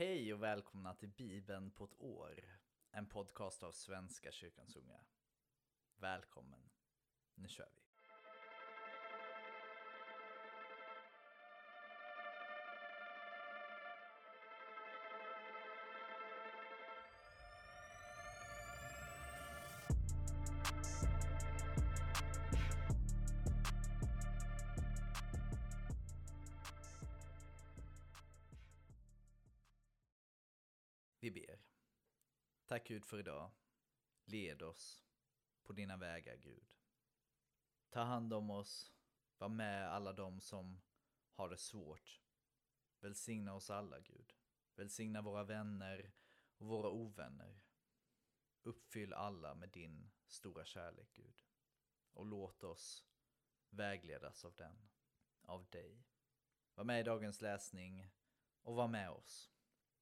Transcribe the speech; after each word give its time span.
Hej 0.00 0.34
och 0.34 0.42
välkomna 0.42 0.94
till 0.94 1.08
Bibeln 1.08 1.70
på 1.70 1.84
ett 1.84 2.00
år. 2.00 2.58
En 2.90 3.06
podcast 3.06 3.62
av 3.62 3.72
Svenska 3.72 4.32
kyrkans 4.32 4.76
unga. 4.76 5.00
Välkommen. 5.96 6.70
Nu 7.34 7.48
kör 7.48 7.68
vi. 7.76 7.89
Tack 32.80 32.88
Gud 32.88 33.04
för 33.04 33.18
idag. 33.18 33.50
Led 34.24 34.62
oss 34.62 35.04
på 35.62 35.72
dina 35.72 35.96
vägar 35.96 36.36
Gud. 36.36 36.74
Ta 37.90 38.00
hand 38.00 38.32
om 38.32 38.50
oss. 38.50 38.92
Var 39.38 39.48
med 39.48 39.92
alla 39.92 40.12
de 40.12 40.40
som 40.40 40.80
har 41.32 41.48
det 41.48 41.56
svårt. 41.56 42.20
Välsigna 43.00 43.54
oss 43.54 43.70
alla 43.70 44.00
Gud. 44.00 44.32
Välsigna 44.74 45.22
våra 45.22 45.44
vänner 45.44 46.12
och 46.58 46.66
våra 46.66 46.88
ovänner. 46.90 47.64
Uppfyll 48.62 49.12
alla 49.12 49.54
med 49.54 49.68
din 49.68 50.10
stora 50.26 50.64
kärlek 50.64 51.12
Gud. 51.12 51.42
Och 52.12 52.26
låt 52.26 52.64
oss 52.64 53.04
vägledas 53.70 54.44
av 54.44 54.54
den, 54.54 54.88
av 55.42 55.70
dig. 55.70 56.04
Var 56.74 56.84
med 56.84 57.00
i 57.00 57.04
dagens 57.04 57.40
läsning 57.40 58.10
och 58.62 58.74
var 58.74 58.88
med 58.88 59.10
oss. 59.10 59.52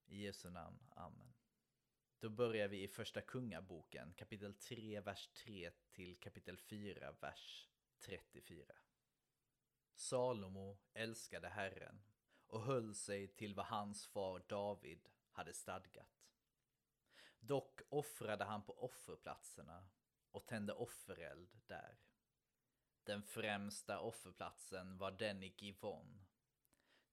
I 0.07 0.25
Jesu 0.25 0.51
namn, 0.51 0.79
Amen. 0.91 1.38
Då 2.21 2.29
börjar 2.29 2.69
vi 2.69 2.83
i 2.83 2.89
första 2.89 3.21
kungaboken, 3.21 4.15
kapitel 4.15 4.55
3, 4.55 5.01
vers 5.01 5.29
3 5.29 5.71
till 5.93 6.17
kapitel 6.17 6.57
4, 6.57 7.13
vers 7.21 7.69
34. 7.99 8.75
Salomo 9.95 10.79
älskade 10.95 11.49
Herren 11.49 12.03
och 12.47 12.63
höll 12.63 12.95
sig 12.95 13.29
till 13.29 13.55
vad 13.55 13.67
hans 13.67 14.07
far 14.07 14.43
David 14.49 15.09
hade 15.31 15.53
stadgat. 15.53 16.29
Dock 17.41 17.81
offrade 17.89 18.45
han 18.45 18.63
på 18.63 18.85
offerplatserna 18.85 19.89
och 20.31 20.47
tände 20.47 20.73
offereld 20.73 21.61
där. 21.67 21.99
Den 23.05 23.23
främsta 23.23 24.01
offerplatsen 24.01 24.99
var 24.99 25.11
den 25.11 25.43
i 25.43 25.55
Givon 25.59 26.28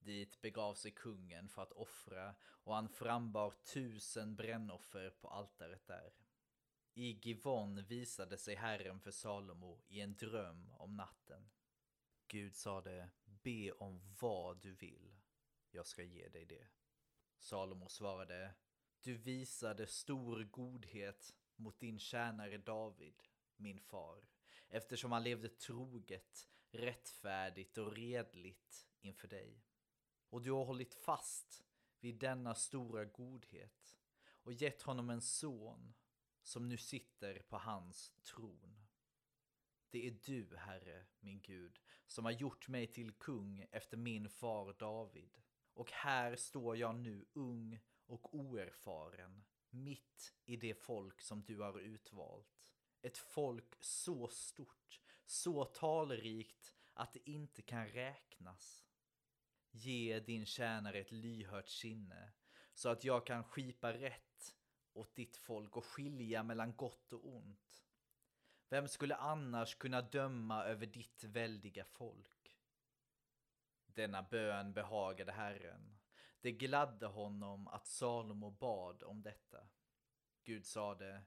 Dit 0.06 0.42
begav 0.42 0.74
sig 0.74 0.92
kungen 0.92 1.50
för 1.50 1.62
att 1.62 1.72
offra 1.72 2.36
och 2.42 2.76
han 2.76 2.90
frambar 2.90 3.52
tusen 3.74 4.36
brännoffer 4.36 5.10
på 5.10 5.30
altaret 5.30 5.88
där. 5.88 6.14
I 6.94 7.20
Givon 7.24 7.86
visade 7.86 8.38
sig 8.38 8.56
Herren 8.56 9.00
för 9.00 9.12
Salomo 9.12 9.82
i 9.88 10.02
en 10.02 10.16
dröm 10.16 10.72
om 10.72 10.96
natten. 10.96 11.50
Gud 12.28 12.56
sade, 12.56 13.10
be 13.26 13.72
om 13.72 14.16
vad 14.20 14.62
du 14.62 14.72
vill, 14.72 15.16
jag 15.72 15.88
ska 15.88 16.04
ge 16.04 16.28
dig 16.30 16.46
det. 16.46 16.68
Salomo 17.40 17.90
svarade, 17.90 18.54
du 19.02 19.18
visade 19.18 19.88
stor 19.88 20.44
godhet 20.44 21.34
mot 21.56 21.80
din 21.80 22.00
tjänare 22.00 22.58
David, 22.58 23.24
min 23.56 23.80
far, 23.80 24.28
eftersom 24.68 25.12
han 25.12 25.24
levde 25.24 25.50
troget, 25.50 26.50
rättfärdigt 26.72 27.78
och 27.78 27.94
redligt 27.94 28.88
inför 29.02 29.28
dig 29.28 29.65
och 30.36 30.42
du 30.42 30.52
har 30.52 30.66
hållit 30.66 30.94
fast 30.94 31.64
vid 32.00 32.20
denna 32.20 32.56
stora 32.56 33.06
godhet 33.06 33.98
och 34.28 34.54
gett 34.54 34.82
honom 34.82 35.10
en 35.10 35.22
son 35.22 35.94
som 36.44 36.70
nu 36.70 36.78
sitter 36.78 37.40
på 37.40 37.58
hans 37.58 38.12
tron. 38.22 38.88
Det 39.90 40.08
är 40.08 40.12
du, 40.26 40.58
Herre, 40.58 41.06
min 41.20 41.42
Gud, 41.42 41.80
som 42.06 42.26
har 42.26 42.32
gjort 42.32 42.68
mig 42.68 42.88
till 42.88 43.12
kung 43.12 43.68
efter 43.72 43.98
min 43.98 44.30
far 44.30 44.74
David. 44.80 45.42
Och 45.74 45.92
här 45.92 46.36
står 46.36 46.78
jag 46.78 46.96
nu 46.96 47.26
ung 47.34 47.80
och 48.06 48.36
oerfaren, 48.36 49.46
mitt 49.70 50.34
i 50.46 50.56
det 50.56 50.74
folk 50.74 51.22
som 51.22 51.44
du 51.44 51.60
har 51.60 51.80
utvalt. 51.80 52.74
Ett 53.02 53.18
folk 53.18 53.76
så 53.80 54.28
stort, 54.28 55.02
så 55.26 55.66
talrikt 55.66 56.74
att 56.94 57.14
det 57.14 57.30
inte 57.30 57.62
kan 57.62 57.88
räknas. 57.88 58.85
Ge 59.78 60.20
din 60.20 60.46
tjänare 60.46 61.00
ett 61.00 61.12
lyhört 61.12 61.70
sinne 61.70 62.32
så 62.74 62.90
att 62.90 63.04
jag 63.04 63.26
kan 63.26 63.44
skipa 63.44 63.94
rätt 63.94 64.56
åt 64.94 65.16
ditt 65.16 65.38
folk 65.38 65.78
och 65.78 65.86
skilja 65.86 66.44
mellan 66.44 66.76
gott 66.76 67.14
och 67.14 67.28
ont. 67.28 67.86
Vem 68.70 68.88
skulle 68.88 69.16
annars 69.16 69.76
kunna 69.76 70.02
döma 70.02 70.64
över 70.64 70.86
ditt 70.86 71.24
väldiga 71.24 71.86
folk? 71.86 72.58
Denna 73.86 74.24
bön 74.24 74.74
behagade 74.74 75.32
Herren. 75.32 75.98
Det 76.42 76.52
gladde 76.52 77.06
honom 77.06 77.68
att 77.68 77.88
Salomo 77.88 78.52
bad 78.52 79.04
om 79.04 79.22
detta. 79.22 79.68
Gud 80.44 80.66
sade, 80.66 81.22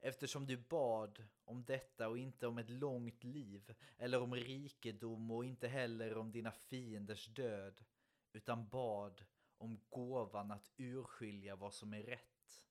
eftersom 0.00 0.46
du 0.46 0.56
bad 0.56 1.24
om 1.44 1.64
detta 1.64 2.08
och 2.08 2.18
inte 2.18 2.46
om 2.46 2.58
ett 2.58 2.70
långt 2.70 3.24
liv 3.24 3.74
eller 3.98 4.20
om 4.20 4.34
rikedom 4.34 5.30
och 5.30 5.44
inte 5.44 5.68
heller 5.68 6.16
om 6.16 6.32
dina 6.32 6.52
fienders 6.52 7.26
död 7.26 7.84
utan 8.34 8.68
bad 8.68 9.24
om 9.58 9.80
gåvan 9.90 10.50
att 10.50 10.70
urskilja 10.76 11.56
vad 11.56 11.74
som 11.74 11.94
är 11.94 12.02
rätt. 12.02 12.64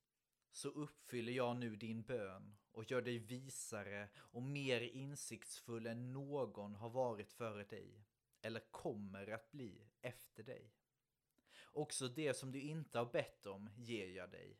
Så 0.51 0.69
uppfyller 0.69 1.33
jag 1.33 1.57
nu 1.57 1.75
din 1.75 2.03
bön 2.03 2.55
och 2.71 2.91
gör 2.91 3.01
dig 3.01 3.17
visare 3.17 4.09
och 4.17 4.41
mer 4.41 4.81
insiktsfull 4.81 5.87
än 5.87 6.11
någon 6.11 6.75
har 6.75 6.89
varit 6.89 7.31
före 7.31 7.63
dig 7.63 8.05
eller 8.41 8.59
kommer 8.71 9.31
att 9.31 9.51
bli 9.51 9.87
efter 10.01 10.43
dig. 10.43 10.73
Också 11.63 12.07
det 12.07 12.33
som 12.33 12.51
du 12.51 12.61
inte 12.61 12.97
har 12.97 13.05
bett 13.05 13.45
om 13.45 13.69
ger 13.75 14.07
jag 14.07 14.31
dig. 14.31 14.57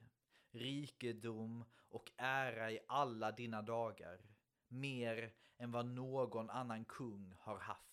Rikedom 0.51 1.65
och 1.89 2.11
ära 2.17 2.71
i 2.71 2.79
alla 2.87 3.31
dina 3.31 3.61
dagar, 3.61 4.21
mer 4.67 5.33
än 5.57 5.71
vad 5.71 5.85
någon 5.85 6.49
annan 6.49 6.85
kung 6.85 7.35
har 7.39 7.57
haft. 7.57 7.92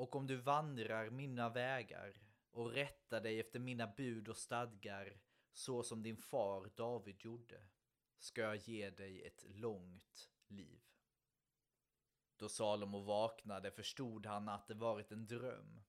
Och 0.00 0.16
om 0.16 0.26
du 0.26 0.36
vandrar 0.36 1.10
mina 1.10 1.48
vägar 1.48 2.22
och 2.50 2.70
rättar 2.70 3.20
dig 3.20 3.40
efter 3.40 3.58
mina 3.58 3.86
bud 3.86 4.28
och 4.28 4.36
stadgar 4.36 5.20
så 5.52 5.82
som 5.82 6.02
din 6.02 6.16
far 6.16 6.70
David 6.76 7.24
gjorde, 7.24 7.60
ska 8.18 8.40
jag 8.40 8.56
ge 8.56 8.90
dig 8.90 9.22
ett 9.22 9.44
långt 9.48 10.30
liv. 10.46 10.80
Då 12.36 12.48
Salomo 12.48 13.00
vaknade 13.00 13.70
förstod 13.70 14.26
han 14.26 14.48
att 14.48 14.68
det 14.68 14.74
varit 14.74 15.12
en 15.12 15.26
dröm. 15.26 15.82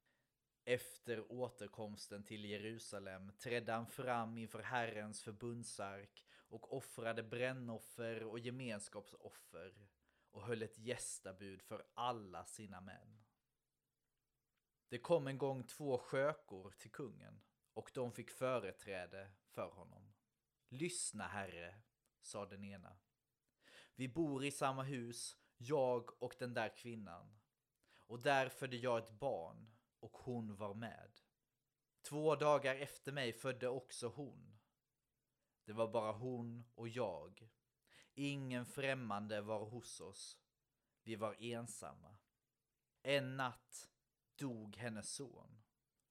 Efter 0.66 1.32
återkomsten 1.32 2.24
till 2.24 2.46
Jerusalem 2.46 3.32
trädde 3.40 3.72
han 3.72 3.88
fram 3.88 4.38
inför 4.38 4.62
Herrens 4.62 5.24
förbundsark 5.24 6.26
och 6.48 6.78
offrade 6.78 7.24
brännoffer 7.24 8.24
och 8.24 8.40
gemenskapsoffer 8.40 9.88
och 10.32 10.44
höll 10.44 10.62
ett 10.62 10.78
gästabud 10.78 11.62
för 11.62 11.86
alla 11.94 12.46
sina 12.46 12.82
män. 12.82 13.21
Det 14.91 15.00
kom 15.00 15.28
en 15.28 15.38
gång 15.38 15.63
två 15.63 15.97
skökor 15.97 16.72
till 16.72 16.91
kungen 16.91 17.41
och 17.74 17.91
de 17.94 18.12
fick 18.12 18.31
företräde 18.31 19.31
för 19.50 19.69
honom. 19.69 20.13
Lyssna, 20.69 21.28
herre, 21.28 21.81
sa 22.22 22.46
den 22.46 22.63
ena. 22.63 22.97
Vi 23.96 24.07
bor 24.07 24.46
i 24.46 24.51
samma 24.51 24.84
hus, 24.84 25.38
jag 25.57 26.24
och 26.24 26.35
den 26.40 26.53
där 26.53 26.78
kvinnan. 26.78 27.40
Och 28.07 28.19
där 28.19 28.50
födde 28.50 28.78
jag 28.78 28.97
ett 28.97 29.12
barn 29.12 29.72
och 30.00 30.18
hon 30.18 30.56
var 30.56 30.74
med. 30.74 31.12
Två 32.01 32.35
dagar 32.35 32.75
efter 32.75 33.12
mig 33.12 33.34
födde 33.34 33.68
också 33.68 34.07
hon. 34.07 34.60
Det 35.66 35.74
var 35.74 35.88
bara 35.88 36.12
hon 36.12 36.66
och 36.75 36.88
jag. 36.88 37.50
Ingen 38.13 38.66
främmande 38.66 39.42
var 39.42 39.66
hos 39.66 40.00
oss. 40.00 40.38
Vi 41.04 41.16
var 41.16 41.36
ensamma. 41.39 42.18
En 43.01 43.38
natt 43.38 43.91
dog 44.42 44.76
hennes 44.78 45.14
son. 45.14 45.62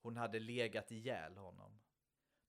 Hon 0.01 0.17
hade 0.17 0.39
legat 0.39 0.91
ihjäl 0.91 1.37
honom. 1.37 1.79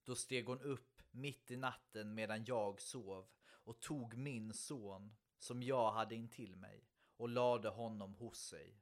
Då 0.03 0.15
steg 0.15 0.47
hon 0.47 0.61
upp 0.61 1.01
mitt 1.11 1.51
i 1.51 1.57
natten 1.57 2.13
medan 2.13 2.45
jag 2.45 2.81
sov 2.81 3.27
och 3.45 3.79
tog 3.79 4.17
min 4.17 4.53
son 4.53 5.15
som 5.37 5.63
jag 5.63 5.91
hade 5.91 6.15
intill 6.15 6.55
mig 6.55 6.89
och 7.17 7.29
lade 7.29 7.69
honom 7.69 8.13
hos 8.13 8.37
sig. 8.37 8.81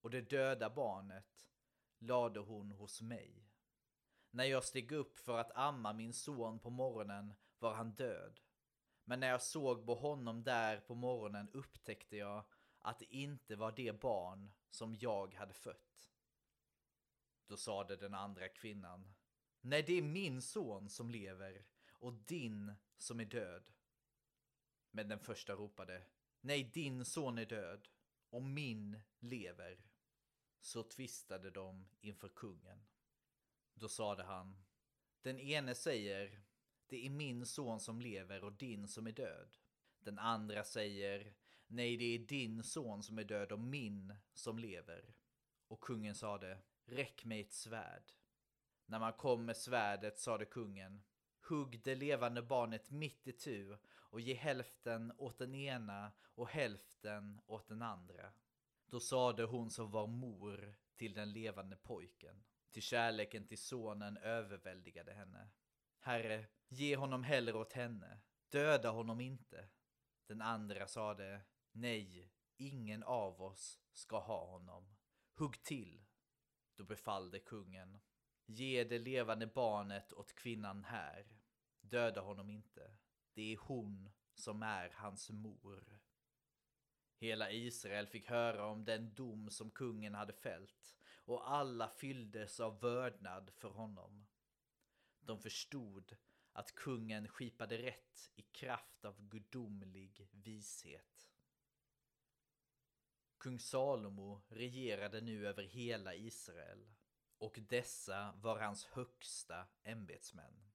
Och 0.00 0.10
det 0.10 0.30
döda 0.30 0.70
barnet 0.70 1.48
lade 1.98 2.40
hon 2.40 2.72
hos 2.72 3.00
mig. 3.00 3.48
När 4.30 4.44
jag 4.44 4.64
steg 4.64 4.92
upp 4.92 5.18
för 5.18 5.38
att 5.38 5.56
amma 5.56 5.92
min 5.92 6.12
son 6.12 6.58
på 6.58 6.70
morgonen 6.70 7.34
var 7.58 7.74
han 7.74 7.94
död. 7.94 8.40
Men 9.04 9.20
när 9.20 9.28
jag 9.28 9.42
såg 9.42 9.86
på 9.86 9.94
honom 9.94 10.42
där 10.44 10.80
på 10.80 10.94
morgonen 10.94 11.48
upptäckte 11.52 12.16
jag 12.16 12.44
att 12.78 12.98
det 12.98 13.14
inte 13.14 13.56
var 13.56 13.72
det 13.72 14.00
barn 14.00 14.50
som 14.70 14.94
jag 14.94 15.34
hade 15.34 15.54
fött. 15.54 15.87
Då 17.48 17.56
sade 17.56 17.96
den 17.96 18.14
andra 18.14 18.48
kvinnan, 18.48 19.14
Nej, 19.60 19.82
det 19.82 19.92
är 19.92 20.02
min 20.02 20.42
son 20.42 20.88
som 20.88 21.10
lever 21.10 21.64
och 21.92 22.12
din 22.12 22.72
som 22.98 23.20
är 23.20 23.24
död. 23.24 23.62
Men 24.90 25.08
den 25.08 25.18
första 25.18 25.52
ropade 25.52 26.02
Nej, 26.40 26.64
din 26.64 27.04
son 27.04 27.38
är 27.38 27.46
död 27.46 27.88
och 28.30 28.42
min 28.42 29.00
lever. 29.18 29.84
Så 30.60 30.82
tvistade 30.82 31.50
de 31.50 31.88
inför 32.00 32.28
kungen. 32.28 32.86
Då 33.74 33.88
sade 33.88 34.22
han 34.22 34.64
Den 35.22 35.38
ene 35.38 35.74
säger 35.74 36.40
Det 36.86 37.06
är 37.06 37.10
min 37.10 37.46
son 37.46 37.80
som 37.80 38.00
lever 38.00 38.44
och 38.44 38.52
din 38.52 38.88
som 38.88 39.06
är 39.06 39.12
död. 39.12 39.56
Den 39.98 40.18
andra 40.18 40.64
säger 40.64 41.34
Nej, 41.66 41.96
det 41.96 42.04
är 42.04 42.18
din 42.18 42.62
son 42.62 43.02
som 43.02 43.18
är 43.18 43.24
död 43.24 43.52
och 43.52 43.60
min 43.60 44.14
som 44.34 44.58
lever. 44.58 45.14
Och 45.68 45.80
kungen 45.80 46.14
sade 46.14 46.58
Räck 46.90 47.24
mig 47.24 47.40
ett 47.40 47.52
svärd. 47.52 48.12
När 48.86 48.98
man 48.98 49.12
kom 49.12 49.44
med 49.44 49.56
svärdet 49.56 50.18
sade 50.18 50.44
kungen 50.44 51.02
Hugg 51.48 51.80
det 51.84 51.94
levande 51.94 52.42
barnet 52.42 52.90
mitt 52.90 53.28
i 53.28 53.32
tu 53.32 53.76
och 53.86 54.20
ge 54.20 54.34
hälften 54.34 55.12
åt 55.18 55.38
den 55.38 55.54
ena 55.54 56.12
och 56.34 56.48
hälften 56.48 57.40
åt 57.46 57.68
den 57.68 57.82
andra. 57.82 58.32
Då 58.86 59.00
sade 59.00 59.44
hon 59.44 59.70
som 59.70 59.90
var 59.90 60.06
mor 60.06 60.74
till 60.96 61.14
den 61.14 61.32
levande 61.32 61.76
pojken. 61.76 62.44
Till 62.70 62.82
kärleken 62.82 63.46
till 63.46 63.58
sonen 63.58 64.16
överväldigade 64.16 65.12
henne. 65.12 65.48
Herre, 66.00 66.46
ge 66.68 66.96
honom 66.96 67.24
hellre 67.24 67.58
åt 67.58 67.72
henne. 67.72 68.20
Döda 68.48 68.90
honom 68.90 69.20
inte. 69.20 69.68
Den 70.26 70.42
andra 70.42 70.86
sade, 70.86 71.40
nej, 71.72 72.32
ingen 72.56 73.02
av 73.02 73.42
oss 73.42 73.80
ska 73.92 74.18
ha 74.18 74.46
honom. 74.46 74.96
Hugg 75.34 75.62
till. 75.62 76.07
Då 76.78 76.84
befallde 76.84 77.38
kungen, 77.38 77.98
ge 78.46 78.84
det 78.84 78.98
levande 78.98 79.46
barnet 79.46 80.12
åt 80.12 80.34
kvinnan 80.34 80.84
här. 80.84 81.26
Döda 81.80 82.20
honom 82.20 82.50
inte. 82.50 82.96
Det 83.34 83.52
är 83.52 83.56
hon 83.56 84.10
som 84.34 84.62
är 84.62 84.90
hans 84.90 85.30
mor. 85.30 86.00
Hela 87.16 87.50
Israel 87.50 88.06
fick 88.06 88.28
höra 88.28 88.66
om 88.66 88.84
den 88.84 89.14
dom 89.14 89.50
som 89.50 89.70
kungen 89.70 90.14
hade 90.14 90.32
fällt 90.32 90.96
och 91.24 91.50
alla 91.50 91.88
fylldes 91.88 92.60
av 92.60 92.80
vördnad 92.80 93.50
för 93.54 93.68
honom. 93.68 94.26
De 95.20 95.40
förstod 95.40 96.16
att 96.52 96.74
kungen 96.74 97.28
skipade 97.28 97.82
rätt 97.82 98.30
i 98.34 98.42
kraft 98.42 99.04
av 99.04 99.28
gudomlig 99.28 100.28
vishet. 100.32 101.30
Kung 103.38 103.58
Salomo 103.58 104.42
regerade 104.48 105.20
nu 105.20 105.48
över 105.48 105.62
hela 105.62 106.14
Israel 106.14 106.88
och 107.38 107.58
dessa 107.68 108.32
var 108.32 108.58
hans 108.58 108.84
högsta 108.84 109.66
ämbetsmän. 109.82 110.70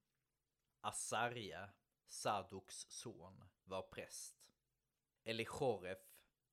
Asarja, 0.80 1.70
Sadoks 2.06 2.86
son, 2.88 3.44
var 3.64 3.82
präst. 3.82 4.50
Elichoref 5.24 5.98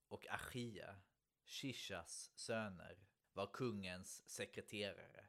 och 0.07 0.27
Achia, 0.29 1.01
Shishas 1.45 2.31
söner, 2.35 3.05
var 3.33 3.47
kungens 3.53 4.27
sekreterare. 4.29 5.25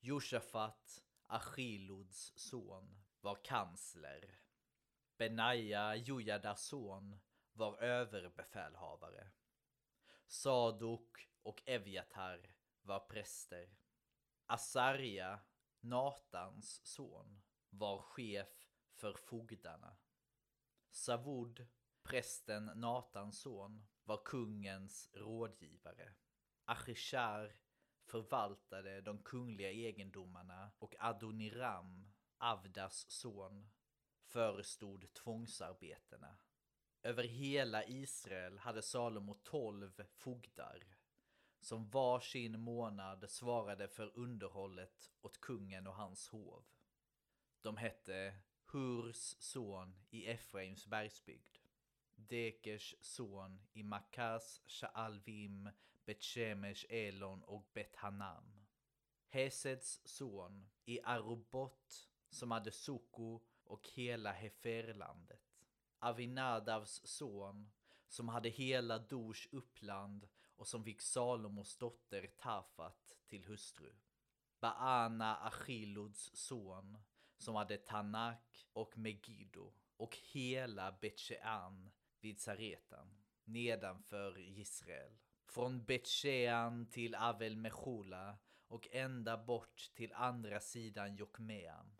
Josafat, 0.00 1.04
Achiluds 1.22 2.32
son, 2.36 3.02
var 3.20 3.44
kansler. 3.44 4.38
Benaja, 5.16 5.94
Jojadas 5.96 6.62
son, 6.62 7.20
var 7.52 7.82
överbefälhavare. 7.82 9.30
Sadok 10.32 11.28
och 11.42 11.62
Evjatar 11.66 12.54
var 12.82 13.00
präster. 13.00 13.76
Asarja, 14.46 15.40
Natans 15.80 16.80
son, 16.84 17.42
var 17.70 18.02
chef 18.02 18.68
för 18.94 19.14
fogdarna. 19.14 19.96
Savud, 20.90 21.66
prästen 22.02 22.64
Natans 22.64 23.40
son, 23.40 23.86
var 24.04 24.22
kungens 24.24 25.10
rådgivare. 25.12 26.14
Achishar 26.64 27.56
förvaltade 28.04 29.00
de 29.00 29.22
kungliga 29.22 29.70
egendomarna 29.70 30.70
och 30.78 30.94
Adoniram, 30.98 32.12
Avdas 32.38 33.10
son, 33.10 33.70
förestod 34.24 35.12
tvångsarbetena. 35.14 36.38
Över 37.02 37.24
hela 37.24 37.84
Israel 37.84 38.58
hade 38.58 38.82
Salomo 38.82 39.34
tolv 39.34 40.02
fogdar 40.08 40.84
som 41.60 41.90
var 41.90 42.20
sin 42.20 42.60
månad 42.60 43.30
svarade 43.30 43.88
för 43.88 44.18
underhållet 44.18 45.10
åt 45.20 45.40
kungen 45.40 45.86
och 45.86 45.94
hans 45.94 46.28
hov. 46.28 46.64
De 47.60 47.76
hette 47.76 48.34
Hurs 48.72 49.36
son 49.38 49.96
i 50.10 50.26
Efraims 50.26 50.86
bergsbygd, 50.86 51.58
Dekers 52.14 52.94
son 53.00 53.60
i 53.72 53.82
Makas, 53.82 54.62
Shaalvim, 54.66 55.70
Betshemesh, 56.04 56.86
Elon 56.88 57.42
och 57.42 57.70
Bethanam. 57.72 58.66
Heseds 59.28 60.00
son 60.04 60.68
i 60.84 61.00
Arubot 61.04 62.08
som 62.30 62.50
hade 62.50 62.72
Soko 62.72 63.40
och 63.64 63.88
hela 63.88 64.32
Heferlandet. 64.32 65.49
Avinadavs 66.00 67.00
son 67.04 67.70
som 68.08 68.28
hade 68.28 68.48
hela 68.48 68.98
Dors 68.98 69.48
uppland 69.52 70.28
och 70.56 70.68
som 70.68 70.84
fick 70.84 71.00
Salomos 71.00 71.76
dotter 71.76 72.26
Tafat 72.26 73.16
till 73.26 73.44
hustru. 73.44 73.92
Baana 74.60 75.36
Achiluds 75.36 76.36
son 76.36 76.98
som 77.36 77.54
hade 77.54 77.76
Tanak 77.76 78.66
och 78.72 78.98
Megiddo 78.98 79.72
och 79.96 80.16
hela 80.16 80.92
Betjean 80.92 81.90
vid 82.20 82.40
Saretan 82.40 83.16
nedanför 83.44 84.38
Israel. 84.38 85.12
Från 85.46 85.84
Betjean 85.84 86.90
till 86.90 87.14
Avel 87.14 87.56
Mechola 87.56 88.38
och 88.68 88.88
ända 88.90 89.36
bort 89.36 89.90
till 89.94 90.12
andra 90.12 90.60
sidan 90.60 91.16
Jokmeam. 91.16 91.96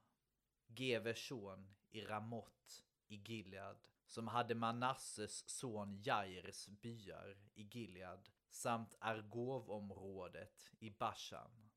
Gevers 0.66 1.28
son 1.28 1.74
i 1.90 2.00
Ramot 2.00 2.84
i 3.10 3.16
Gilead 3.16 3.76
som 4.06 4.28
hade 4.28 4.54
Manasses 4.54 5.48
son 5.48 6.02
Jairs 6.02 6.66
byar 6.66 7.36
i 7.54 7.62
Gilead 7.62 8.28
samt 8.50 8.96
Argovområdet 9.00 10.70
i 10.78 10.90
Bashan. 10.90 11.70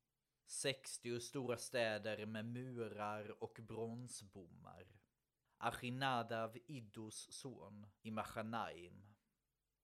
60 0.46 1.20
stora 1.20 1.56
städer 1.56 2.26
med 2.26 2.44
murar 2.44 3.42
och 3.42 3.58
bronsbommar. 3.62 4.86
Achinadav 5.58 6.58
Iddos 6.66 7.32
son 7.32 7.86
i 8.02 8.10
Machanaim. 8.10 9.14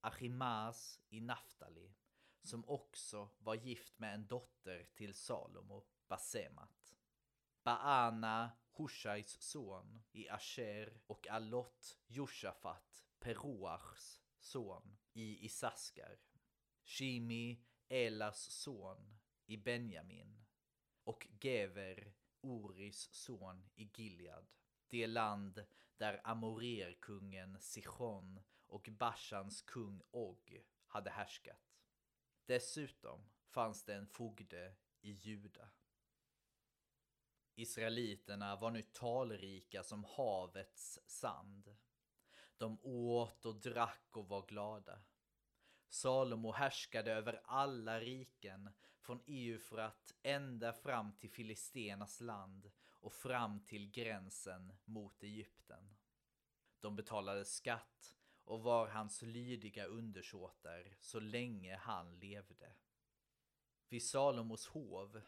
Achimas 0.01 1.01
i 1.09 1.21
Naftali, 1.21 1.95
som 2.43 2.69
också 2.69 3.29
var 3.39 3.55
gift 3.55 3.99
med 3.99 4.15
en 4.15 4.27
dotter 4.27 4.87
till 4.95 5.15
Salomo, 5.15 5.87
Basemat. 6.09 6.95
Baana, 7.65 8.51
Hushais 8.81 9.37
son, 9.41 10.03
i 10.13 10.29
Asher 10.29 11.01
och 11.07 11.29
Alot 11.29 11.99
Josafat, 12.07 13.05
Peruachs 13.19 14.21
son, 14.39 14.97
i 15.13 15.45
Isaskar. 15.45 16.19
Shimi, 16.83 17.65
Elas 17.89 18.51
son, 18.51 19.19
i 19.47 19.57
Benjamin. 19.57 20.45
Och 21.05 21.29
Gever, 21.41 22.13
Oris 22.41 23.09
son, 23.13 23.69
i 23.75 23.91
Gilead. 23.95 24.47
Det 24.89 25.07
land 25.07 25.65
där 25.97 26.21
Amorerkungen 26.25 27.61
Sichon 27.61 28.41
och 28.67 28.89
Bashans 28.91 29.63
kung 29.63 30.03
Og 30.11 30.57
hade 30.87 31.11
härskat. 31.11 31.77
Dessutom 32.47 33.21
fanns 33.49 33.85
det 33.85 33.95
en 33.95 34.07
fogde 34.07 34.75
i 35.01 35.11
Juda. 35.11 35.69
Israeliterna 37.61 38.57
var 38.57 38.71
nu 38.71 38.83
talrika 38.83 39.83
som 39.83 40.05
havets 40.05 40.99
sand. 41.07 41.77
De 42.57 42.79
åt 42.83 43.47
och 43.47 43.61
drack 43.61 44.17
och 44.17 44.29
var 44.29 44.47
glada. 44.47 45.03
Salomo 45.89 46.53
härskade 46.53 47.13
över 47.13 47.41
alla 47.45 48.01
riken 48.01 48.71
från 49.01 49.21
Eufrat 49.27 50.15
ända 50.23 50.73
fram 50.73 51.13
till 51.13 51.31
Filistenas 51.31 52.21
land 52.21 52.71
och 53.01 53.13
fram 53.13 53.65
till 53.65 53.91
gränsen 53.91 54.73
mot 54.85 55.23
Egypten. 55.23 55.97
De 56.81 56.97
betalade 56.97 57.45
skatt 57.45 58.17
och 58.45 58.63
var 58.63 58.89
hans 58.89 59.23
lydiga 59.23 59.85
undersåtar 59.85 60.97
så 61.01 61.21
länge 61.21 61.77
han 61.77 62.19
levde. 62.19 62.73
Vid 63.89 64.03
Salomos 64.03 64.67
hov 64.67 65.21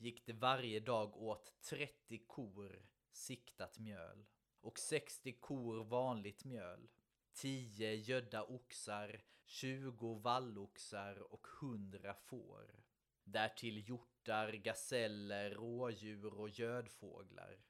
gick 0.00 0.26
det 0.26 0.32
varje 0.32 0.80
dag 0.80 1.16
åt 1.16 1.60
30 1.60 2.18
kor 2.26 2.86
siktat 3.12 3.78
mjöl 3.78 4.26
och 4.60 4.78
60 4.78 5.32
kor 5.32 5.84
vanligt 5.84 6.44
mjöl, 6.44 6.88
10 7.32 7.94
gödda 7.94 8.44
oxar, 8.44 9.24
20 9.44 10.14
valloxar 10.14 11.32
och 11.32 11.46
100 11.62 12.14
får. 12.14 12.84
Därtill 13.24 13.88
hjortar, 13.88 14.52
gaseller, 14.52 15.50
rådjur 15.50 16.34
och 16.34 16.50
gödfåglar. 16.50 17.60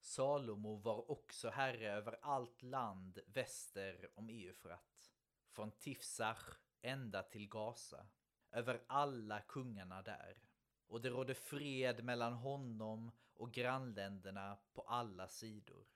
Salomo 0.00 0.76
var 0.76 1.10
också 1.10 1.50
herre 1.50 1.92
över 1.92 2.18
allt 2.22 2.62
land 2.62 3.18
väster 3.26 4.08
om 4.14 4.28
Eufrat. 4.28 5.12
Från 5.50 5.70
Tifsach 5.70 6.58
ända 6.82 7.22
till 7.22 7.48
Gaza. 7.48 8.06
Över 8.50 8.84
alla 8.86 9.40
kungarna 9.40 10.02
där. 10.02 10.47
Och 10.88 11.00
det 11.00 11.10
rådde 11.10 11.34
fred 11.34 12.04
mellan 12.04 12.32
honom 12.32 13.10
och 13.34 13.52
grannländerna 13.52 14.58
på 14.72 14.82
alla 14.82 15.28
sidor. 15.28 15.86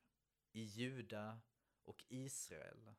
I 0.52 0.62
Juda 0.62 1.40
och 1.84 2.04
Israel. 2.08 2.94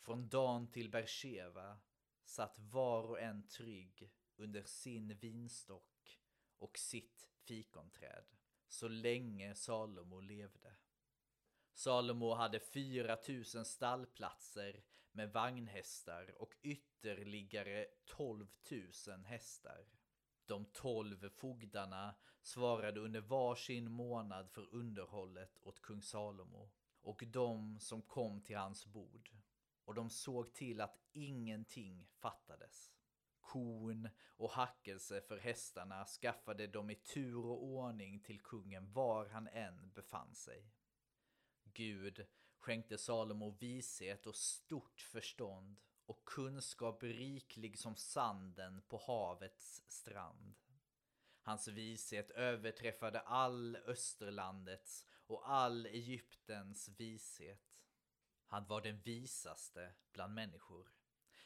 Från 0.00 0.28
Dan 0.28 0.70
till 0.70 0.90
Bersheva 0.90 1.78
satt 2.24 2.58
var 2.58 3.02
och 3.02 3.20
en 3.20 3.48
trygg 3.48 4.12
under 4.36 4.62
sin 4.62 5.14
vinstock 5.14 6.20
och 6.58 6.78
sitt 6.78 7.28
fikonträd 7.44 8.24
så 8.68 8.88
länge 8.88 9.54
Salomo 9.54 10.20
levde. 10.20 10.74
Salomo 11.74 12.34
hade 12.34 12.60
4000 12.60 13.64
stallplatser 13.64 14.84
med 15.12 15.32
vagnhästar 15.32 16.42
och 16.42 16.54
ytterligare 16.62 17.86
12 18.04 18.46
000 19.06 19.24
hästar. 19.24 19.84
De 20.52 20.64
tolv 20.64 21.28
fogdarna 21.28 22.14
svarade 22.42 23.00
under 23.00 23.20
varsin 23.20 23.90
månad 23.90 24.50
för 24.50 24.74
underhållet 24.74 25.58
åt 25.62 25.82
kung 25.82 26.02
Salomo 26.02 26.70
och 27.00 27.22
de 27.26 27.80
som 27.80 28.02
kom 28.02 28.40
till 28.40 28.56
hans 28.56 28.86
bord. 28.86 29.30
Och 29.84 29.94
de 29.94 30.10
såg 30.10 30.54
till 30.54 30.80
att 30.80 30.98
ingenting 31.12 32.06
fattades. 32.10 32.92
Korn 33.40 34.08
och 34.26 34.50
hackelse 34.50 35.20
för 35.20 35.38
hästarna 35.38 36.04
skaffade 36.04 36.66
de 36.66 36.90
i 36.90 36.94
tur 36.94 37.46
och 37.46 37.64
ordning 37.64 38.20
till 38.20 38.40
kungen 38.40 38.92
var 38.92 39.26
han 39.26 39.48
än 39.48 39.90
befann 39.94 40.34
sig. 40.34 40.72
Gud 41.64 42.26
skänkte 42.58 42.98
Salomo 42.98 43.50
vishet 43.50 44.26
och 44.26 44.36
stort 44.36 45.00
förstånd 45.00 45.80
och 46.12 46.24
kunskap 46.24 47.02
riklig 47.02 47.78
som 47.78 47.96
sanden 47.96 48.82
på 48.88 48.96
havets 48.96 49.82
strand. 49.88 50.54
Hans 51.42 51.68
vishet 51.68 52.30
överträffade 52.30 53.20
all 53.20 53.76
Österlandets 53.76 55.06
och 55.26 55.50
all 55.50 55.86
Egyptens 55.86 56.88
vishet. 56.88 57.60
Han 58.46 58.66
var 58.66 58.80
den 58.80 59.00
visaste 59.00 59.94
bland 60.12 60.34
människor. 60.34 60.92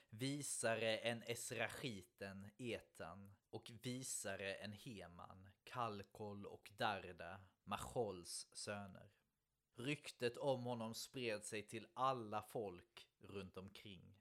Visare 0.09 0.99
än 0.99 1.23
Esrachiten, 1.23 2.51
Etan 2.59 3.35
och 3.51 3.71
visare 3.83 4.55
än 4.55 4.73
Heman, 4.73 5.49
Kalkol 5.65 6.47
och 6.47 6.73
Darda, 6.77 7.41
Machols 7.65 8.49
söner. 8.53 9.11
Ryktet 9.75 10.37
om 10.37 10.65
honom 10.65 10.95
spred 10.95 11.45
sig 11.45 11.63
till 11.63 11.87
alla 11.95 12.43
folk 12.43 13.09
runt 13.19 13.57
omkring. 13.57 14.16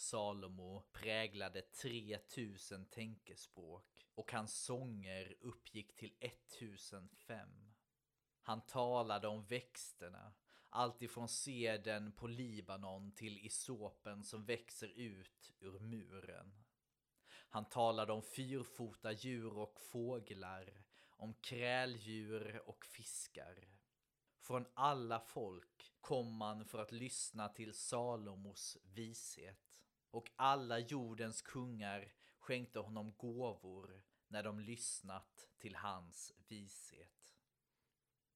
Salomo 0.00 0.82
präglade 0.92 1.62
3000 1.62 2.86
tänkespråk 2.86 4.06
och 4.14 4.32
hans 4.32 4.64
sånger 4.64 5.36
uppgick 5.40 5.96
till 5.96 6.12
1005. 6.20 7.48
Han 8.42 8.60
talade 8.60 9.28
om 9.28 9.44
växterna, 9.44 10.32
alltifrån 10.68 11.28
seden 11.28 12.12
på 12.12 12.26
Libanon 12.26 13.12
till 13.12 13.38
isopen 13.38 14.24
som 14.24 14.44
växer 14.44 14.88
ut 14.88 15.52
ur 15.60 15.78
muren. 15.78 16.64
Han 17.28 17.64
talade 17.64 18.12
om 18.12 18.22
fyrfota 18.22 19.12
djur 19.12 19.58
och 19.58 19.80
fåglar, 19.80 20.84
om 21.10 21.34
kräldjur 21.34 22.62
och 22.68 22.84
fiskar. 22.84 23.68
Från 24.40 24.66
alla 24.74 25.20
folk 25.20 25.92
kom 26.00 26.36
man 26.36 26.64
för 26.64 26.78
att 26.78 26.92
lyssna 26.92 27.48
till 27.48 27.74
Salomos 27.74 28.76
vishet. 28.82 29.67
Och 30.10 30.30
alla 30.36 30.78
jordens 30.78 31.42
kungar 31.42 32.12
skänkte 32.38 32.78
honom 32.78 33.14
gåvor 33.16 34.02
när 34.28 34.42
de 34.42 34.60
lyssnat 34.60 35.48
till 35.58 35.76
hans 35.76 36.32
vishet. 36.48 37.34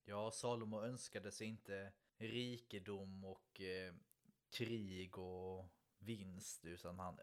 Ja, 0.05 0.31
Salomo 0.31 0.81
önskade 0.81 1.31
sig 1.31 1.47
inte 1.47 1.93
rikedom 2.17 3.25
och 3.25 3.61
eh, 3.61 3.93
krig 4.49 5.17
och 5.17 5.69
vinst 5.97 6.65
utan 6.65 6.99
han 6.99 7.19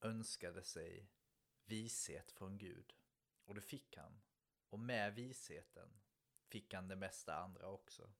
önskade 0.00 0.62
sig 0.62 1.08
vishet 1.64 2.32
från 2.32 2.58
Gud. 2.58 2.94
Och 3.44 3.54
det 3.54 3.60
fick 3.60 3.96
han. 3.96 4.20
Och 4.68 4.78
med 4.78 5.14
visheten 5.14 6.00
fick 6.48 6.74
han 6.74 6.88
det 6.88 6.96
mesta 6.96 7.34
andra 7.34 7.68
också. 7.68 8.12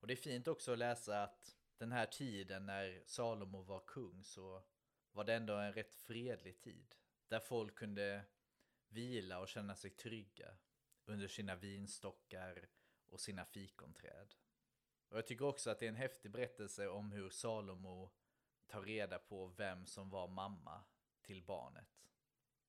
Och 0.00 0.06
det 0.06 0.14
är 0.14 0.16
fint 0.16 0.48
också 0.48 0.72
att 0.72 0.78
läsa 0.78 1.22
att 1.22 1.56
den 1.78 1.92
här 1.92 2.06
tiden 2.06 2.66
när 2.66 3.02
Salomo 3.06 3.62
var 3.62 3.80
kung 3.86 4.24
så 4.24 4.62
var 5.12 5.24
det 5.24 5.34
ändå 5.34 5.54
en 5.54 5.72
rätt 5.72 5.94
fredlig 5.94 6.60
tid. 6.60 6.96
Där 7.28 7.40
folk 7.40 7.74
kunde 7.74 8.24
vila 8.88 9.38
och 9.38 9.48
känna 9.48 9.74
sig 9.74 9.90
trygga 9.90 10.56
under 11.04 11.28
sina 11.28 11.54
vinstockar 11.54 12.68
och 13.06 13.20
sina 13.20 13.44
fikonträd. 13.44 14.34
Och 15.08 15.16
jag 15.16 15.26
tycker 15.26 15.44
också 15.44 15.70
att 15.70 15.78
det 15.78 15.86
är 15.86 15.88
en 15.88 15.96
häftig 15.96 16.30
berättelse 16.30 16.88
om 16.88 17.12
hur 17.12 17.30
Salomo 17.30 18.10
tar 18.66 18.82
reda 18.82 19.18
på 19.18 19.46
vem 19.46 19.86
som 19.86 20.10
var 20.10 20.28
mamma 20.28 20.84
till 21.22 21.42
barnet. 21.42 22.06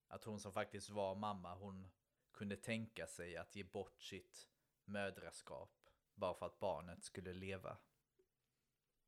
Att 0.08 0.24
hon 0.24 0.40
som 0.40 0.54
faktiskt 0.54 0.90
var 0.90 1.16
mamma, 1.16 1.56
hon 1.56 1.88
kunde 2.32 2.58
tänka 2.58 3.08
sig 3.08 3.38
att 3.38 3.56
ge 3.56 3.64
bort 3.64 4.02
sitt 4.02 4.50
mödraskap 4.86 5.90
bara 6.14 6.34
för 6.34 6.46
att 6.46 6.60
barnet 6.60 7.04
skulle 7.04 7.34
leva. 7.34 7.78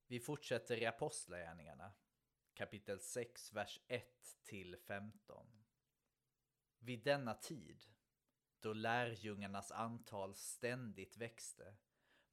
Vi 0.08 0.20
fortsätter 0.20 0.78
i 0.78 0.86
Apostlagärningarna, 0.86 1.94
kapitel 2.54 3.00
6, 3.00 3.54
vers 3.54 3.80
1 3.88 4.04
till 4.44 4.78
15. 4.78 5.48
Vid 6.80 7.04
denna 7.04 7.34
tid, 7.34 7.84
då 8.60 8.74
lärjungarnas 8.74 9.72
antal 9.72 10.36
ständigt 10.36 11.18
växte, 11.18 11.76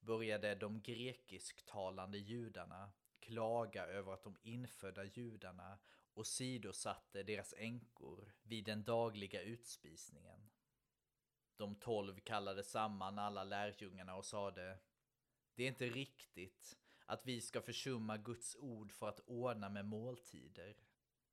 började 0.01 0.55
de 0.55 0.83
grekisktalande 0.83 2.19
judarna 2.19 2.93
klaga 3.21 3.87
över 3.87 4.13
att 4.13 4.23
de 4.23 4.37
infödda 4.43 5.05
judarna 5.05 5.79
åsidosatte 6.15 7.23
deras 7.23 7.55
änkor 7.57 8.33
vid 8.43 8.65
den 8.65 8.85
dagliga 8.85 9.43
utspisningen. 9.43 10.51
De 11.57 11.75
tolv 11.75 12.21
kallade 12.21 12.65
samman 12.65 13.19
alla 13.19 13.45
lärjungarna 13.45 14.15
och 14.15 14.25
sade 14.25 14.79
Det 15.55 15.63
är 15.63 15.69
inte 15.69 15.89
riktigt 15.89 16.79
att 17.11 17.27
vi 17.27 17.41
ska 17.41 17.63
försumma 17.63 18.17
Guds 18.17 18.57
ord 18.57 18.93
för 18.93 19.09
att 19.09 19.21
ordna 19.21 19.69
med 19.69 19.85
måltider. 19.85 20.77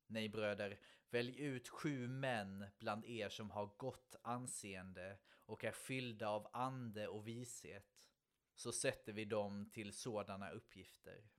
Nej 0.06 0.28
bröder, 0.28 0.80
välj 1.10 1.40
ut 1.40 1.68
sju 1.68 2.08
män 2.08 2.64
bland 2.78 3.04
er 3.04 3.28
som 3.28 3.50
har 3.50 3.66
gott 3.76 4.16
anseende 4.22 5.18
och 5.46 5.64
är 5.64 5.72
fyllda 5.72 6.28
av 6.28 6.48
ande 6.52 7.08
och 7.08 7.28
vishet. 7.28 8.08
Så 8.54 8.72
sätter 8.72 9.12
vi 9.12 9.24
dem 9.24 9.70
till 9.70 9.92
sådana 9.92 10.50
uppgifter. 10.50 11.30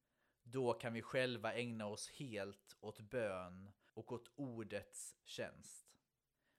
Då 0.44 0.74
kan 0.74 0.94
vi 0.94 1.02
själva 1.02 1.54
ägna 1.54 1.86
oss 1.86 2.10
helt 2.10 2.78
åt 2.80 3.00
bön 3.00 3.72
och 3.94 4.12
åt 4.12 4.32
ordets 4.36 5.16
tjänst. 5.24 5.88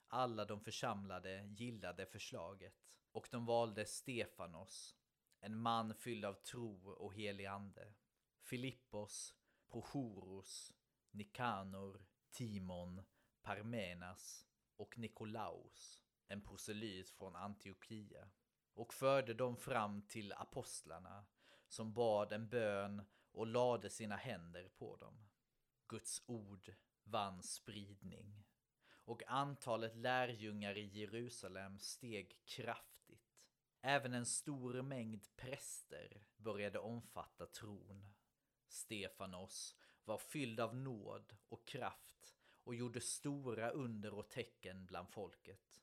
Alla 0.08 0.44
de 0.44 0.60
församlade 0.60 1.54
gillade 1.56 2.06
förslaget 2.06 2.98
och 3.12 3.28
de 3.30 3.46
valde 3.46 3.86
Stefanos, 3.86 4.99
en 5.40 5.56
man 5.56 5.94
fylld 5.94 6.24
av 6.24 6.34
tro 6.34 6.90
och 6.90 7.14
helig 7.14 7.46
ande, 7.46 7.92
Filippos, 8.42 9.34
Prochorus, 9.68 10.72
Nikanor, 11.10 12.06
Timon, 12.30 13.02
Parmenas 13.42 14.46
och 14.76 14.98
Nikolaus, 14.98 16.02
en 16.26 16.40
proselyt 16.40 17.10
från 17.10 17.36
Antiochia, 17.36 18.28
och 18.74 18.94
förde 18.94 19.34
dem 19.34 19.56
fram 19.56 20.02
till 20.02 20.32
apostlarna 20.32 21.24
som 21.68 21.92
bad 21.92 22.32
en 22.32 22.48
bön 22.48 23.02
och 23.32 23.46
lade 23.46 23.90
sina 23.90 24.16
händer 24.16 24.68
på 24.68 24.96
dem. 24.96 25.28
Guds 25.88 26.22
ord 26.26 26.74
vann 27.04 27.42
spridning 27.42 28.44
och 29.10 29.22
antalet 29.26 29.96
lärjungar 29.96 30.78
i 30.78 30.84
Jerusalem 30.84 31.78
steg 31.78 32.44
kraftigt. 32.44 32.99
Även 33.80 34.14
en 34.14 34.26
stor 34.26 34.82
mängd 34.82 35.36
präster 35.36 36.22
började 36.36 36.78
omfatta 36.78 37.46
tron. 37.46 38.12
Stefanos 38.68 39.76
var 40.04 40.18
fylld 40.18 40.60
av 40.60 40.76
nåd 40.76 41.36
och 41.48 41.66
kraft 41.66 42.34
och 42.64 42.74
gjorde 42.74 43.00
stora 43.00 43.70
under 43.70 44.14
och 44.14 44.30
tecken 44.30 44.86
bland 44.86 45.10
folket. 45.10 45.82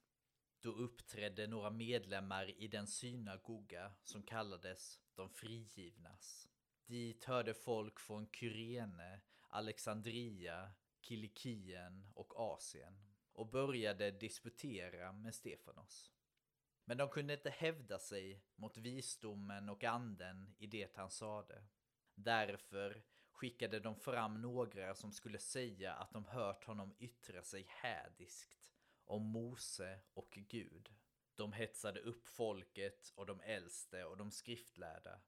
Då 0.59 0.71
uppträdde 0.71 1.47
några 1.47 1.69
medlemmar 1.69 2.61
i 2.61 2.67
den 2.67 2.87
synagoga 2.87 3.93
som 4.03 4.23
kallades 4.23 5.01
de 5.15 5.29
frigivnas. 5.29 6.49
Dit 6.85 7.23
hörde 7.23 7.53
folk 7.53 7.99
från 7.99 8.27
Kyrene, 8.31 9.21
Alexandria, 9.49 10.71
Kilikien 11.01 12.07
och 12.13 12.39
Asien 12.39 12.93
och 13.33 13.47
började 13.47 14.11
disputera 14.11 15.11
med 15.11 15.35
Stefanos. 15.35 16.11
Men 16.89 16.97
de 16.97 17.09
kunde 17.09 17.33
inte 17.33 17.49
hävda 17.49 17.99
sig 17.99 18.43
mot 18.55 18.77
visdomen 18.77 19.69
och 19.69 19.83
anden 19.83 20.55
i 20.57 20.67
det 20.67 20.95
han 20.95 21.09
sade. 21.09 21.63
Därför 22.15 23.03
skickade 23.31 23.79
de 23.79 23.95
fram 23.95 24.41
några 24.41 24.95
som 24.95 25.11
skulle 25.11 25.39
säga 25.39 25.93
att 25.93 26.11
de 26.11 26.25
hört 26.25 26.63
honom 26.63 26.95
yttra 26.99 27.43
sig 27.43 27.65
hädiskt 27.69 28.73
om 29.05 29.23
Mose 29.23 29.99
och 30.13 30.31
Gud. 30.31 30.89
De 31.35 31.53
hetsade 31.53 31.99
upp 31.99 32.27
folket 32.27 33.13
och 33.15 33.25
de 33.25 33.41
äldste 33.41 34.05
och 34.05 34.17
de 34.17 34.31
skriftlärda. 34.31 35.19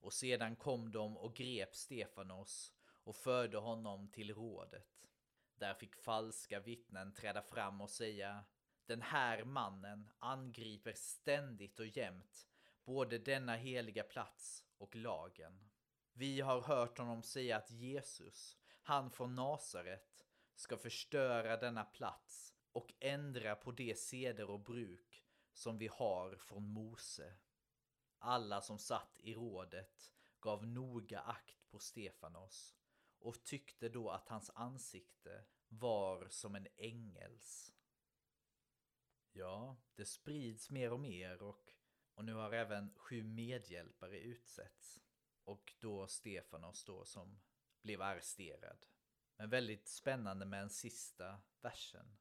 Och 0.00 0.12
sedan 0.12 0.56
kom 0.56 0.92
de 0.92 1.16
och 1.16 1.36
grep 1.36 1.74
Stefanos 1.74 2.72
och 3.04 3.16
förde 3.16 3.58
honom 3.58 4.08
till 4.08 4.34
rådet. 4.34 5.06
Där 5.54 5.74
fick 5.74 5.96
falska 5.96 6.60
vittnen 6.60 7.14
träda 7.14 7.42
fram 7.42 7.80
och 7.80 7.90
säga 7.90 8.44
den 8.86 9.02
här 9.02 9.44
mannen 9.44 10.10
angriper 10.18 10.92
ständigt 10.96 11.80
och 11.80 11.86
jämt 11.86 12.46
både 12.84 13.18
denna 13.18 13.56
heliga 13.56 14.02
plats 14.02 14.64
och 14.78 14.96
lagen. 14.96 15.70
Vi 16.12 16.40
har 16.40 16.60
hört 16.60 16.98
honom 16.98 17.22
säga 17.22 17.56
att 17.56 17.70
Jesus, 17.70 18.56
han 18.82 19.10
från 19.10 19.34
Nasaret, 19.34 20.26
ska 20.54 20.76
förstöra 20.76 21.56
denna 21.56 21.84
plats 21.84 22.54
och 22.72 22.94
ändra 23.00 23.56
på 23.56 23.72
de 23.72 23.94
seder 23.94 24.50
och 24.50 24.60
bruk 24.60 25.24
som 25.52 25.78
vi 25.78 25.86
har 25.86 26.36
från 26.36 26.68
Mose. 26.68 27.34
Alla 28.18 28.60
som 28.60 28.78
satt 28.78 29.20
i 29.20 29.34
rådet 29.34 30.12
gav 30.40 30.66
noga 30.66 31.20
akt 31.20 31.70
på 31.70 31.78
Stefanos 31.78 32.76
och 33.18 33.44
tyckte 33.44 33.88
då 33.88 34.10
att 34.10 34.28
hans 34.28 34.50
ansikte 34.54 35.44
var 35.68 36.28
som 36.28 36.54
en 36.54 36.66
ängels. 36.76 37.73
Ja, 39.36 39.76
det 39.94 40.04
sprids 40.04 40.70
mer 40.70 40.92
och 40.92 41.00
mer 41.00 41.42
och, 41.42 41.72
och 42.14 42.24
nu 42.24 42.34
har 42.34 42.52
även 42.52 42.94
sju 42.96 43.22
medhjälpare 43.22 44.20
utsetts. 44.20 45.02
Och 45.44 45.74
då 45.80 46.06
Stefanos 46.06 46.84
då 46.84 47.04
som 47.04 47.40
blev 47.82 48.02
arresterad. 48.02 48.86
Men 49.36 49.50
väldigt 49.50 49.88
spännande 49.88 50.46
med 50.46 50.60
den 50.60 50.70
sista 50.70 51.40
versen. 51.60 52.16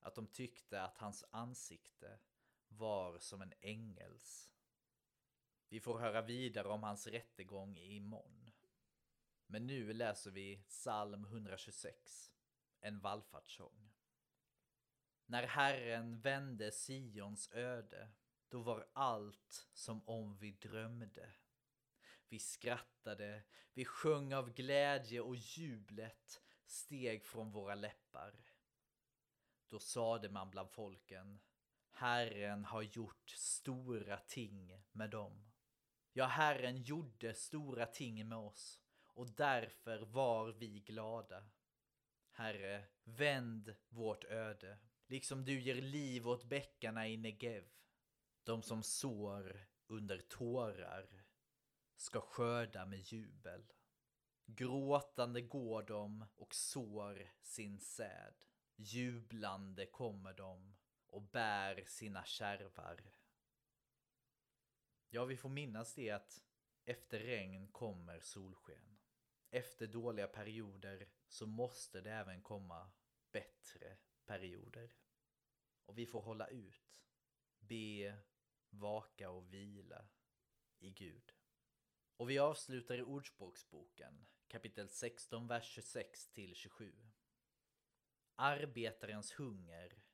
Att 0.00 0.14
de 0.14 0.26
tyckte 0.26 0.82
att 0.82 0.98
hans 0.98 1.24
ansikte 1.30 2.18
var 2.68 3.18
som 3.18 3.42
en 3.42 3.52
ängels. 3.60 4.50
Vi 5.68 5.80
får 5.80 5.98
höra 5.98 6.22
vidare 6.22 6.68
om 6.68 6.82
hans 6.82 7.06
rättegång 7.06 7.76
imorgon. 7.76 8.52
Men 9.46 9.66
nu 9.66 9.92
läser 9.92 10.30
vi 10.30 10.62
psalm 10.68 11.24
126, 11.24 12.32
en 12.80 13.00
vallfartssång. 13.00 13.91
När 15.32 15.46
Herren 15.46 16.20
vände 16.20 16.70
Sions 16.72 17.50
öde, 17.52 18.08
då 18.48 18.62
var 18.62 18.86
allt 18.92 19.68
som 19.72 20.08
om 20.08 20.36
vi 20.36 20.52
drömde. 20.52 21.30
Vi 22.28 22.38
skrattade, 22.38 23.42
vi 23.74 23.84
sjöng 23.84 24.34
av 24.34 24.54
glädje 24.54 25.20
och 25.20 25.36
jublet 25.36 26.42
steg 26.66 27.24
från 27.24 27.50
våra 27.50 27.74
läppar. 27.74 28.34
Då 29.68 29.78
sade 29.78 30.28
man 30.28 30.50
bland 30.50 30.70
folken, 30.70 31.40
Herren 31.90 32.64
har 32.64 32.82
gjort 32.82 33.30
stora 33.30 34.16
ting 34.16 34.82
med 34.92 35.10
dem. 35.10 35.50
Ja, 36.12 36.26
Herren 36.26 36.82
gjorde 36.82 37.34
stora 37.34 37.86
ting 37.86 38.28
med 38.28 38.38
oss 38.38 38.80
och 39.04 39.30
därför 39.30 39.98
var 39.98 40.52
vi 40.52 40.80
glada. 40.80 41.44
Herre, 42.30 42.84
vänd 43.04 43.74
vårt 43.88 44.24
öde, 44.24 44.78
liksom 45.06 45.44
du 45.44 45.60
ger 45.60 45.82
liv 45.82 46.28
åt 46.28 46.44
bäckarna 46.44 47.08
i 47.08 47.16
Negev. 47.16 47.64
De 48.44 48.62
som 48.62 48.82
sår 48.82 49.66
under 49.86 50.18
tårar 50.18 51.24
ska 51.96 52.20
skörda 52.20 52.86
med 52.86 52.98
jubel. 52.98 53.72
Gråtande 54.46 55.40
går 55.40 55.82
de 55.82 56.24
och 56.36 56.54
sår 56.54 57.32
sin 57.42 57.80
säd. 57.80 58.34
Jublande 58.76 59.86
kommer 59.86 60.32
de 60.32 60.74
och 61.06 61.22
bär 61.22 61.84
sina 61.86 62.24
kärvar. 62.24 63.12
Ja, 65.10 65.24
vi 65.24 65.36
får 65.36 65.48
minnas 65.48 65.94
det 65.94 66.10
att 66.10 66.42
efter 66.84 67.18
regn 67.18 67.68
kommer 67.68 68.20
solsken. 68.20 68.98
Efter 69.50 69.86
dåliga 69.86 70.26
perioder 70.26 71.08
så 71.28 71.46
måste 71.46 72.00
det 72.00 72.12
även 72.12 72.42
komma 72.42 72.90
bättre 73.32 73.96
perioder. 74.26 74.96
Och 75.86 75.98
vi 75.98 76.06
får 76.06 76.20
hålla 76.20 76.46
ut, 76.46 77.02
be, 77.58 78.18
vaka 78.70 79.30
och 79.30 79.52
vila 79.52 80.08
i 80.78 80.90
Gud. 80.90 81.32
Och 82.16 82.30
vi 82.30 82.38
avslutar 82.38 82.98
i 82.98 83.02
Ordspråksboken, 83.02 84.26
kapitel 84.48 84.88
16, 84.88 85.46
vers 85.46 85.64
26 85.64 86.28
till 86.28 86.54
27. 86.54 86.94
Arbetarens 88.34 89.32
hunger 89.32 90.04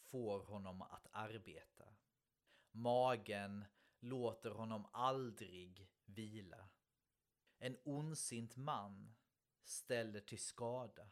får 0.00 0.40
honom 0.40 0.82
att 0.82 1.06
arbeta. 1.10 1.96
Magen 2.70 3.64
låter 3.98 4.50
honom 4.50 4.88
aldrig 4.92 5.90
vila. 6.04 6.68
En 7.58 7.76
ondsint 7.84 8.56
man 8.56 9.14
ställer 9.64 10.20
till 10.20 10.38
skada. 10.38 11.10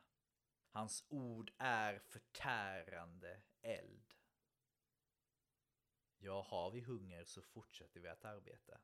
Hans 0.75 1.05
ord 1.09 1.53
är 1.59 1.99
förtärande 1.99 3.43
eld. 3.63 4.15
Ja, 6.19 6.43
har 6.43 6.71
vi 6.71 6.81
hunger 6.81 7.25
så 7.25 7.43
fortsätter 7.43 8.01
vi 8.01 8.09
att 8.09 8.25
arbeta. 8.25 8.81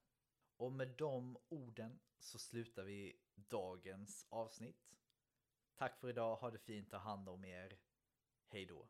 Och 0.57 0.72
med 0.72 0.88
de 0.98 1.38
orden 1.48 2.00
så 2.18 2.38
slutar 2.38 2.85
vi 2.85 3.20
dagens 3.35 4.26
avsnitt. 4.29 4.94
Tack 5.74 5.98
för 5.98 6.09
idag, 6.09 6.37
ha 6.37 6.50
det 6.50 6.59
fint, 6.59 6.90
ta 6.90 6.96
hand 6.96 7.29
om 7.29 7.44
er. 7.44 7.79
Hej 8.46 8.66
då. 8.66 8.88